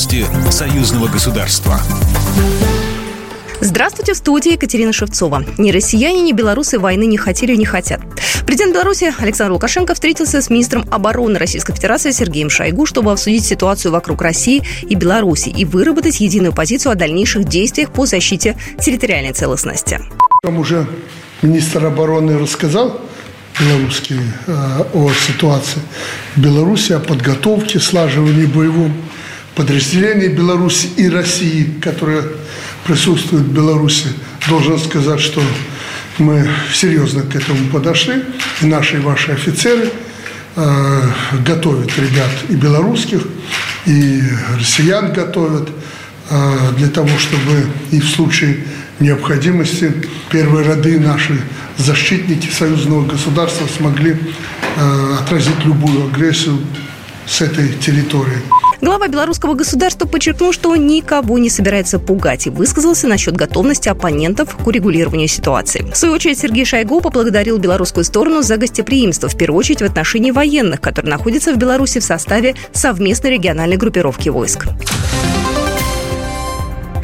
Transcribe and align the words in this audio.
Новости 0.00 0.24
союзного 0.50 1.08
государства. 1.08 1.78
Здравствуйте, 3.60 4.14
в 4.14 4.16
студии 4.16 4.52
Екатерина 4.52 4.94
Шевцова. 4.94 5.44
Ни 5.58 5.72
россияне, 5.72 6.22
ни 6.22 6.32
белорусы 6.32 6.78
войны 6.78 7.04
не 7.04 7.18
хотели 7.18 7.52
и 7.52 7.58
не 7.58 7.66
хотят. 7.66 8.00
Президент 8.46 8.72
Беларуси 8.72 9.12
Александр 9.18 9.52
Лукашенко 9.52 9.92
встретился 9.92 10.40
с 10.40 10.48
министром 10.48 10.86
обороны 10.90 11.38
Российской 11.38 11.74
Федерации 11.74 12.12
Сергеем 12.12 12.48
Шойгу, 12.48 12.86
чтобы 12.86 13.12
обсудить 13.12 13.44
ситуацию 13.44 13.92
вокруг 13.92 14.22
России 14.22 14.62
и 14.80 14.94
Беларуси 14.94 15.50
и 15.50 15.66
выработать 15.66 16.18
единую 16.20 16.54
позицию 16.54 16.92
о 16.92 16.94
дальнейших 16.94 17.44
действиях 17.44 17.90
по 17.90 18.06
защите 18.06 18.56
территориальной 18.80 19.34
целостности. 19.34 20.00
Там 20.42 20.56
уже 20.56 20.86
министр 21.42 21.84
обороны 21.84 22.38
рассказал 22.38 22.98
белорусский 23.60 24.20
э, 24.46 24.82
о 24.94 25.10
ситуации 25.12 25.82
в 26.36 26.40
Беларуси, 26.40 26.92
о 26.92 27.00
подготовке, 27.00 27.78
слаживании 27.80 28.46
боевом 28.46 28.94
подразделений 29.60 30.28
Беларуси 30.28 30.88
и 30.96 31.10
России, 31.10 31.70
которые 31.82 32.22
присутствует 32.86 33.44
в 33.44 33.52
Беларуси, 33.52 34.06
должен 34.48 34.78
сказать, 34.78 35.20
что 35.20 35.42
мы 36.16 36.48
серьезно 36.72 37.20
к 37.24 37.36
этому 37.36 37.68
подошли. 37.68 38.22
И 38.62 38.64
наши 38.64 38.96
и 38.96 39.00
ваши 39.00 39.32
офицеры 39.32 39.90
э, 40.56 41.02
готовят 41.44 41.90
ребят 41.98 42.30
и 42.48 42.54
белорусских, 42.54 43.20
и 43.84 44.22
россиян 44.58 45.12
готовят 45.12 45.68
э, 46.30 46.72
для 46.78 46.88
того, 46.88 47.10
чтобы 47.18 47.66
и 47.90 48.00
в 48.00 48.08
случае 48.08 48.64
необходимости 48.98 49.92
первые 50.30 50.66
роды 50.66 50.98
наши 50.98 51.38
защитники 51.76 52.48
союзного 52.50 53.04
государства 53.04 53.66
смогли 53.76 54.16
э, 54.76 55.16
отразить 55.20 55.66
любую 55.66 56.06
агрессию 56.06 56.60
с 57.26 57.42
этой 57.42 57.68
территории. 57.74 58.40
Глава 58.80 59.08
белорусского 59.08 59.54
государства 59.54 60.06
подчеркнул, 60.06 60.54
что 60.54 60.74
никого 60.74 61.38
не 61.38 61.50
собирается 61.50 61.98
пугать 61.98 62.46
и 62.46 62.50
высказался 62.50 63.08
насчет 63.08 63.36
готовности 63.36 63.90
оппонентов 63.90 64.56
к 64.56 64.66
урегулированию 64.66 65.28
ситуации. 65.28 65.82
В 65.92 65.96
свою 65.96 66.14
очередь 66.14 66.38
Сергей 66.38 66.64
Шойгу 66.64 67.02
поблагодарил 67.02 67.58
белорусскую 67.58 68.04
сторону 68.04 68.40
за 68.40 68.56
гостеприимство, 68.56 69.28
в 69.28 69.36
первую 69.36 69.58
очередь 69.58 69.82
в 69.82 69.84
отношении 69.84 70.30
военных, 70.30 70.80
которые 70.80 71.10
находятся 71.10 71.52
в 71.52 71.58
Беларуси 71.58 72.00
в 72.00 72.04
составе 72.04 72.54
совместной 72.72 73.32
региональной 73.32 73.76
группировки 73.76 74.30
войск. 74.30 74.66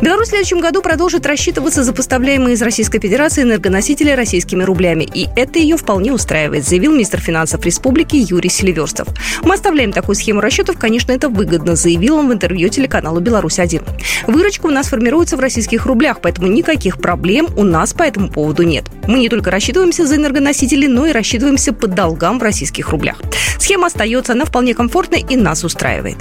Беларусь 0.00 0.28
в 0.28 0.30
следующем 0.30 0.60
году 0.60 0.80
продолжит 0.80 1.26
рассчитываться 1.26 1.82
за 1.82 1.92
поставляемые 1.92 2.54
из 2.54 2.62
Российской 2.62 3.00
Федерации 3.00 3.42
энергоносители 3.42 4.10
российскими 4.10 4.62
рублями. 4.62 5.08
И 5.12 5.26
это 5.34 5.58
ее 5.58 5.76
вполне 5.76 6.12
устраивает, 6.12 6.64
заявил 6.64 6.92
министр 6.92 7.20
финансов 7.20 7.64
республики 7.64 8.14
Юрий 8.14 8.48
Селиверстов. 8.48 9.08
Мы 9.42 9.54
оставляем 9.54 9.92
такую 9.92 10.14
схему 10.14 10.40
расчетов, 10.40 10.78
конечно, 10.78 11.10
это 11.10 11.28
выгодно, 11.28 11.74
заявил 11.74 12.14
он 12.14 12.28
в 12.28 12.32
интервью 12.32 12.68
телеканалу 12.68 13.18
«Беларусь-1». 13.18 13.82
Выручка 14.28 14.66
у 14.66 14.70
нас 14.70 14.86
формируется 14.86 15.36
в 15.36 15.40
российских 15.40 15.84
рублях, 15.84 16.20
поэтому 16.22 16.46
никаких 16.46 17.00
проблем 17.00 17.48
у 17.56 17.64
нас 17.64 17.92
по 17.92 18.04
этому 18.04 18.30
поводу 18.30 18.62
нет. 18.62 18.84
Мы 19.08 19.18
не 19.18 19.28
только 19.28 19.50
рассчитываемся 19.50 20.06
за 20.06 20.14
энергоносители, 20.14 20.86
но 20.86 21.06
и 21.06 21.12
рассчитываемся 21.12 21.72
по 21.72 21.88
долгам 21.88 22.38
в 22.38 22.42
российских 22.44 22.90
рублях. 22.90 23.16
Схема 23.58 23.88
остается, 23.88 24.34
она 24.34 24.44
вполне 24.44 24.74
комфортная 24.74 25.20
и 25.28 25.36
нас 25.36 25.64
устраивает. 25.64 26.18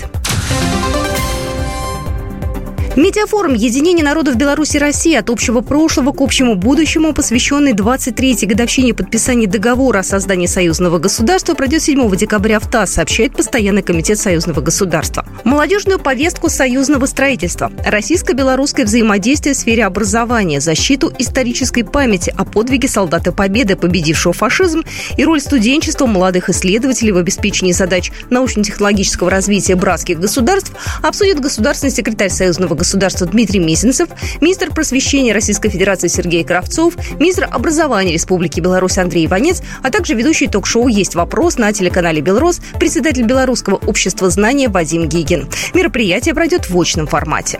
Медиафорум 2.98 3.54
«Единение 3.54 4.04
народов 4.04 4.38
Беларуси 4.38 4.78
и 4.78 4.80
России 4.80 5.14
от 5.14 5.30
общего 5.30 5.62
прошлого 5.62 6.12
к 6.14 6.20
общему 6.20 6.56
будущему», 6.56 7.14
посвященный 7.14 7.74
23-й 7.74 8.48
годовщине 8.48 8.96
подписания 8.96 9.46
договора 9.46 10.00
о 10.00 10.04
создании 10.04 10.48
союзного 10.48 10.98
государства, 10.98 11.54
пройдет 11.54 11.84
7 11.84 12.16
декабря 12.16 12.60
в 12.60 12.68
ТАСС, 12.68 12.94
сообщает 12.94 13.34
Постоянный 13.34 13.84
комитет 13.84 14.18
союзного 14.18 14.62
государства. 14.62 15.28
Молодежную 15.44 16.00
повестку 16.00 16.50
союзного 16.50 17.06
строительства, 17.06 17.72
российско-белорусское 17.86 18.84
взаимодействие 18.84 19.54
в 19.54 19.58
сфере 19.60 19.86
образования, 19.86 20.60
защиту 20.60 21.14
исторической 21.20 21.84
памяти 21.84 22.34
о 22.36 22.46
подвиге 22.46 22.88
солдата 22.88 23.32
Победы, 23.32 23.76
победившего 23.76 24.34
фашизм, 24.34 24.82
и 25.16 25.24
роль 25.24 25.40
студенчества 25.40 26.08
молодых 26.08 26.50
исследователей 26.50 27.12
в 27.12 27.18
обеспечении 27.18 27.74
задач 27.74 28.12
научно-технологического 28.32 29.30
развития 29.30 29.76
братских 29.76 30.20
государств 30.20 30.72
обсудит 31.04 31.40
государственный 31.40 31.92
секретарь 31.92 32.32
союзного 32.32 32.70
государства 32.70 32.87
государства 32.88 33.28
Дмитрий 33.28 33.60
Мезенцев, 33.60 34.08
министр 34.40 34.72
просвещения 34.72 35.34
Российской 35.34 35.68
Федерации 35.68 36.08
Сергей 36.08 36.46
Кравцов, 36.46 36.94
министр 37.20 37.50
образования 37.52 38.14
Республики 38.14 38.62
Беларусь 38.62 38.98
Андрей 38.98 39.26
Иванец, 39.26 39.62
а 39.84 39.92
также 39.92 40.14
ведущий 40.14 40.48
ток-шоу 40.48 40.88
«Есть 40.88 41.14
вопрос» 41.14 41.58
на 41.58 41.74
телеканале 41.74 42.22
«Белрос», 42.22 42.62
председатель 42.80 43.24
Белорусского 43.24 43.76
общества 43.76 44.30
знания 44.30 44.70
Вадим 44.70 45.10
Гигин. 45.10 45.50
Мероприятие 45.74 46.34
пройдет 46.34 46.70
в 46.70 46.80
очном 46.80 47.08
формате. 47.08 47.60